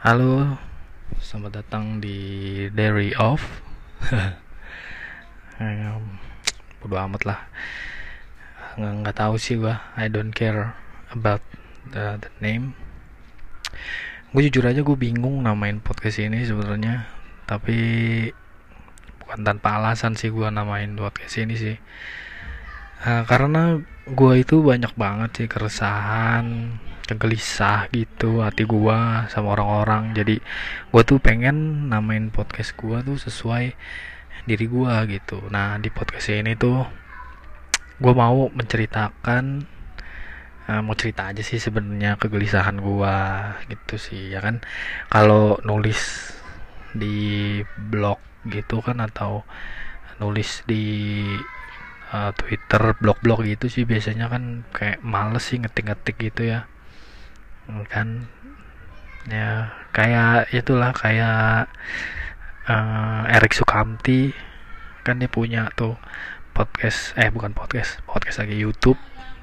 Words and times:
Halo, 0.00 0.56
selamat 1.20 1.60
datang 1.60 2.00
di 2.00 2.16
Dairy 2.72 3.12
of. 3.20 3.44
Em, 5.60 6.16
Bodo 6.80 6.96
amat 6.96 7.28
lah. 7.28 7.44
Nggak, 8.80 8.94
nggak 9.04 9.16
tahu 9.20 9.36
sih 9.36 9.60
gua. 9.60 9.92
I 10.00 10.08
don't 10.08 10.32
care 10.32 10.72
about 11.12 11.44
the, 11.92 12.16
the 12.16 12.32
name. 12.40 12.72
Gue 14.32 14.48
jujur 14.48 14.72
aja 14.72 14.80
gue 14.80 14.96
bingung 14.96 15.44
namain 15.44 15.84
podcast 15.84 16.16
ini 16.16 16.48
sebenarnya. 16.48 17.04
Tapi 17.44 17.76
bukan 19.20 19.44
tanpa 19.44 19.76
alasan 19.84 20.16
sih 20.16 20.32
gua 20.32 20.48
namain 20.48 20.96
podcast 20.96 21.44
ini 21.44 21.60
sih. 21.60 21.76
Eh, 23.04 23.22
karena 23.28 23.76
gua 24.16 24.32
itu 24.40 24.64
banyak 24.64 24.96
banget 24.96 25.44
sih 25.44 25.48
keresahan, 25.52 26.80
kegelisah 27.10 27.90
gitu 27.90 28.40
hati 28.46 28.62
gua 28.64 29.26
sama 29.26 29.58
orang-orang. 29.58 30.14
Jadi 30.14 30.38
gua 30.94 31.02
tuh 31.02 31.18
pengen 31.18 31.88
namain 31.90 32.30
podcast 32.30 32.78
gua 32.78 33.02
tuh 33.02 33.18
sesuai 33.18 33.74
diri 34.46 34.66
gua 34.70 35.04
gitu. 35.10 35.42
Nah, 35.50 35.76
di 35.82 35.90
podcast 35.90 36.30
ini 36.30 36.54
tuh 36.54 36.86
gua 37.98 38.14
mau 38.14 38.48
menceritakan 38.54 39.44
eh, 40.70 40.80
mau 40.86 40.94
cerita 40.94 41.28
aja 41.34 41.42
sih 41.42 41.58
sebenarnya 41.58 42.16
kegelisahan 42.16 42.78
gua 42.78 43.16
gitu 43.66 43.98
sih 43.98 44.30
ya 44.32 44.40
kan. 44.40 44.62
Kalau 45.10 45.58
nulis 45.66 46.32
di 46.94 47.58
blog 47.90 48.18
gitu 48.48 48.80
kan 48.80 48.98
atau 49.02 49.44
nulis 50.20 50.64
di 50.68 50.84
uh, 52.12 52.30
Twitter 52.34 52.82
blog-blog 52.98 53.46
gitu 53.46 53.66
sih 53.70 53.84
biasanya 53.86 54.28
kan 54.28 54.66
kayak 54.74 55.00
males 55.04 55.46
sih 55.46 55.58
ngetik-ngetik 55.62 56.16
gitu 56.18 56.50
ya 56.56 56.66
kan? 57.88 58.26
Ya 59.28 59.74
kayak 59.94 60.50
itulah 60.54 60.90
kayak 60.96 61.70
uh, 62.66 63.22
Erik 63.30 63.52
Sukamti 63.54 64.32
kan 65.00 65.16
dia 65.16 65.32
punya 65.32 65.72
tuh 65.72 65.96
podcast 66.52 67.16
eh 67.16 67.32
bukan 67.32 67.56
podcast 67.56 68.02
podcast 68.04 68.42
lagi 68.42 68.56
YouTube. 68.58 68.98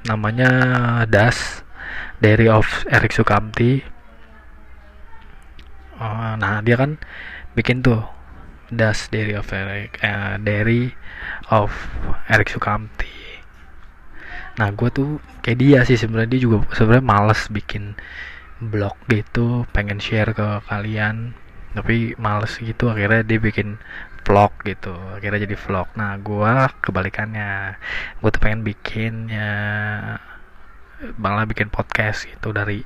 Namanya 0.06 0.50
Das 1.10 1.64
Diary 2.22 2.52
of 2.52 2.68
Erik 2.92 3.16
Sukamti. 3.16 3.82
Uh, 5.98 6.38
nah 6.38 6.62
dia 6.62 6.78
kan 6.78 7.02
bikin 7.58 7.82
tuh 7.82 8.06
Das 8.68 9.08
Diary 9.10 9.34
of 9.40 9.48
Eric 9.50 9.98
eh, 10.04 10.36
Diary 10.44 10.92
of 11.50 11.72
Erik 12.28 12.52
Sukamti 12.52 13.07
nah 14.58 14.70
gue 14.74 14.90
tuh 14.90 15.22
kayak 15.46 15.60
dia 15.62 15.80
sih 15.88 15.98
sebenarnya. 15.98 16.38
Dia 16.38 16.42
juga 16.50 16.58
sebenarnya 16.74 17.06
males 17.06 17.42
bikin 17.50 17.94
blog 18.58 18.98
gitu 19.10 19.64
pengen 19.72 20.02
share 20.02 20.34
ke 20.34 20.48
kalian. 20.66 21.38
Tapi 21.78 22.18
males 22.18 22.58
gitu 22.58 22.90
akhirnya 22.90 23.22
dia 23.22 23.38
bikin 23.38 23.78
vlog 24.28 24.52
gitu 24.66 24.94
akhirnya 25.16 25.46
jadi 25.48 25.56
vlog. 25.56 25.88
Nah 25.96 26.18
gue 26.20 26.54
kebalikannya. 26.84 27.78
Gue 28.20 28.30
tuh 28.34 28.42
pengen 28.42 28.62
bikin 28.66 29.30
ya 29.30 29.54
malah 31.22 31.46
bikin 31.46 31.70
podcast 31.70 32.26
gitu 32.26 32.50
dari 32.50 32.82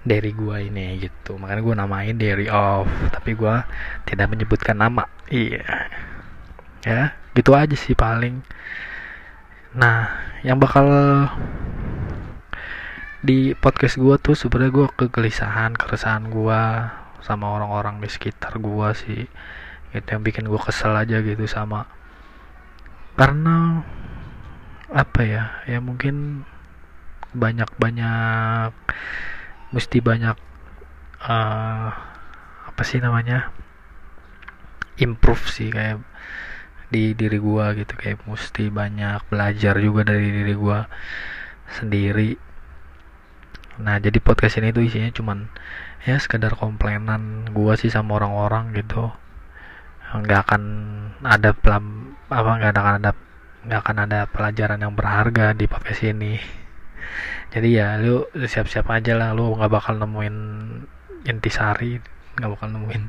dari 0.00 0.32
gua 0.32 0.60
ini 0.60 1.00
gitu. 1.00 1.36
Makanya 1.36 1.62
gue 1.64 1.74
namain 1.76 2.16
Diary 2.16 2.48
of 2.48 2.88
tapi 3.12 3.36
gua 3.36 3.64
tidak 4.08 4.32
menyebutkan 4.32 4.76
nama. 4.80 5.04
Iya. 5.28 5.64
Ya 6.84 7.02
gitu 7.36 7.54
aja 7.54 7.76
sih 7.76 7.94
paling 7.94 8.42
nah 9.70 10.10
yang 10.42 10.58
bakal 10.58 10.86
di 13.20 13.52
podcast 13.54 14.00
gua 14.00 14.16
tuh 14.16 14.34
sebenarnya 14.34 14.72
gua 14.72 14.88
kegelisahan 14.96 15.76
keresahan 15.76 16.32
gua 16.32 16.90
sama 17.20 17.52
orang-orang 17.52 18.00
di 18.00 18.08
sekitar 18.08 18.56
gua 18.58 18.96
sih. 18.96 19.28
Itu 19.92 20.08
yang 20.10 20.24
bikin 20.24 20.48
gua 20.48 20.58
kesel 20.62 20.96
aja 20.96 21.20
gitu 21.20 21.44
sama 21.44 21.86
karena 23.20 23.84
apa 24.90 25.20
ya 25.22 25.44
ya 25.68 25.78
mungkin 25.78 26.46
banyak-banyak 27.36 28.72
mesti 29.76 29.98
banyak 30.00 30.36
eh, 31.28 31.88
apa 32.64 32.82
sih 32.82 32.98
namanya 32.98 33.52
improve 34.98 35.46
sih 35.52 35.68
kayak 35.68 36.00
di 36.90 37.14
diri 37.14 37.38
gua 37.38 37.72
gitu 37.78 37.94
kayak 37.94 38.26
mesti 38.26 38.68
banyak 38.68 39.22
belajar 39.30 39.78
juga 39.78 40.02
dari 40.10 40.28
diri 40.34 40.54
gua 40.58 40.90
sendiri. 41.78 42.34
Nah 43.80 43.96
jadi 44.02 44.18
podcast 44.18 44.58
ini 44.58 44.74
tuh 44.74 44.84
isinya 44.84 45.10
cuman 45.14 45.48
ya 46.04 46.18
sekedar 46.18 46.58
komplainan 46.58 47.48
gua 47.54 47.78
sih 47.78 47.88
sama 47.88 48.18
orang-orang 48.18 48.74
gitu. 48.74 49.14
Nggak 50.10 50.40
akan 50.50 50.62
ada 51.22 51.54
pelam 51.54 52.18
apa 52.26 52.50
nggak 52.58 52.72
akan 52.74 52.94
ada 52.98 53.10
nggak 53.60 53.80
akan 53.86 53.96
ada 54.08 54.18
pelajaran 54.26 54.82
yang 54.82 54.94
berharga 54.98 55.54
di 55.54 55.64
podcast 55.70 56.02
ini. 56.02 56.42
Jadi 57.54 57.68
ya 57.78 57.98
lu 58.02 58.26
siap-siap 58.34 58.86
aja 58.90 59.14
lah 59.14 59.30
lu 59.34 59.54
nggak 59.54 59.70
bakal 59.70 59.94
nemuin 59.98 60.36
intisari 61.26 62.19
nggak 62.38 62.50
bakal 62.56 62.68
nemuin 62.70 63.04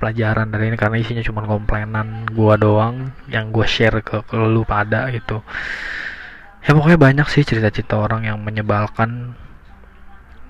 pelajaran 0.00 0.48
dari 0.48 0.72
ini 0.72 0.76
karena 0.80 0.96
isinya 0.98 1.24
cuma 1.24 1.44
komplainan 1.44 2.26
gua 2.32 2.56
doang 2.56 3.12
yang 3.28 3.52
gua 3.52 3.68
share 3.68 4.00
ke, 4.00 4.24
ke 4.24 4.34
lu 4.36 4.64
pada 4.64 5.12
gitu. 5.12 5.44
Ya 6.62 6.78
pokoknya 6.78 6.98
banyak 6.98 7.26
sih 7.28 7.42
cerita-cerita 7.42 7.98
orang 7.98 8.26
yang 8.26 8.38
menyebalkan 8.40 9.34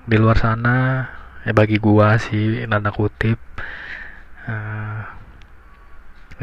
di 0.05 0.15
luar 0.17 0.37
sana. 0.37 1.09
Ya 1.43 1.51
bagi 1.51 1.81
gua 1.81 2.15
sih 2.21 2.63
tanda 2.69 2.93
kutip. 2.93 3.41
Eh, 4.47 5.01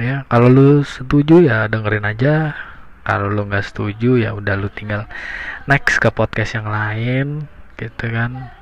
ya 0.01 0.17
kalau 0.29 0.49
lu 0.53 0.69
setuju 0.85 1.41
ya 1.41 1.71
dengerin 1.71 2.07
aja. 2.07 2.53
Kalau 3.01 3.33
lu 3.33 3.49
nggak 3.49 3.65
setuju 3.65 4.21
ya 4.21 4.37
udah 4.37 4.55
lu 4.61 4.69
tinggal 4.69 5.09
next 5.65 5.99
ke 5.99 6.13
podcast 6.13 6.55
yang 6.55 6.69
lain 6.69 7.49
gitu 7.81 8.13
kan 8.13 8.60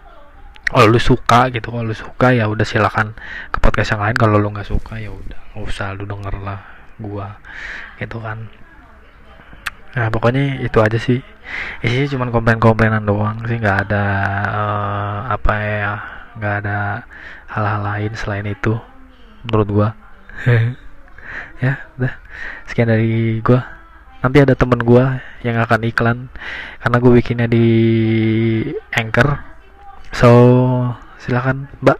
kalau 0.68 0.86
lu 0.92 1.00
suka 1.00 1.48
gitu 1.48 1.72
kalau 1.72 1.88
lu 1.88 1.96
suka 1.96 2.36
ya 2.36 2.44
udah 2.44 2.66
silakan 2.68 3.16
ke 3.48 3.56
podcast 3.56 3.96
yang 3.96 4.04
lain. 4.04 4.16
Kalau 4.20 4.36
lu 4.36 4.48
nggak 4.52 4.68
suka 4.68 5.00
ya 5.00 5.08
udah 5.08 5.40
nggak 5.56 5.64
usah 5.64 5.96
lu 5.96 6.04
denger 6.04 6.34
lah 6.44 6.60
gua 7.00 7.40
gitu 7.96 8.20
kan. 8.20 8.52
Nah 9.96 10.06
pokoknya 10.12 10.60
itu 10.60 10.78
aja 10.84 11.00
sih. 11.00 11.24
Isinya 11.80 12.06
cuma 12.12 12.24
komplain-komplainan 12.28 13.08
doang 13.08 13.40
sih 13.48 13.56
nggak 13.56 13.88
ada 13.88 14.04
eh, 14.44 15.18
apa 15.32 15.52
ya 15.56 15.92
nggak 16.36 16.54
ada 16.64 16.78
hal-hal 17.48 17.80
lain 17.82 18.12
selain 18.12 18.44
itu 18.44 18.76
menurut 19.48 19.68
gua. 19.72 19.88
Ya 21.60 21.76
udah. 21.98 22.14
Sekian 22.70 22.88
dari 22.88 23.42
gua. 23.44 23.60
Nanti 24.24 24.40
ada 24.40 24.54
temen 24.56 24.80
gua 24.80 25.20
yang 25.42 25.60
akan 25.60 25.80
iklan 25.86 26.18
karena 26.82 26.96
gue 26.98 27.12
bikinnya 27.14 27.46
di 27.46 27.66
anchor 28.90 29.38
so 30.12 30.30
silakan 31.20 31.69
mbak 31.82 31.98